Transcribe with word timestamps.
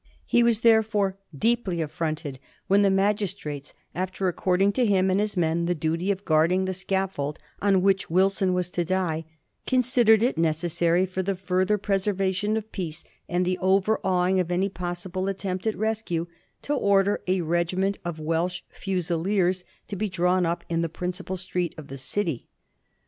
He 0.25 0.41
was 0.41 0.61
therefore 0.61 1.19
deeply 1.37 1.79
af 1.79 1.91
fronted 1.95 2.39
when 2.65 2.81
the 2.81 2.89
magistrates, 2.89 3.75
after 3.93 4.27
according 4.27 4.71
to 4.71 4.83
him 4.87 5.11
and 5.11 5.19
his 5.19 5.37
men 5.37 5.67
the 5.67 5.75
duty 5.75 6.09
of 6.09 6.25
guarding 6.25 6.65
the 6.65 6.73
scaffold 6.73 7.37
on 7.61 7.83
which 7.83 8.09
Wil 8.09 8.31
son 8.31 8.55
was 8.55 8.71
to 8.71 8.83
die, 8.83 9.25
considered 9.67 10.23
it 10.23 10.39
necessary 10.39 11.05
for 11.05 11.21
the 11.21 11.35
further 11.35 11.77
preservation 11.77 12.57
of 12.57 12.71
peace 12.71 13.03
and 13.29 13.45
the 13.45 13.59
overawing 13.59 14.39
of 14.39 14.49
any 14.49 14.69
possible 14.69 15.27
attempt 15.27 15.67
at 15.67 15.77
rescue 15.77 16.25
to 16.63 16.73
order 16.73 17.21
a 17.27 17.41
regiment 17.41 17.99
of 18.03 18.17
Welsh 18.19 18.61
f 18.75 18.85
usileers 18.87 19.63
to 19.87 19.95
be 19.95 20.09
drawn 20.09 20.47
up 20.47 20.63
in 20.67 20.81
the 20.81 20.89
principal 20.89 21.37
street 21.37 21.75
of 21.77 21.89
the 21.89 21.97
city. 21.99 22.47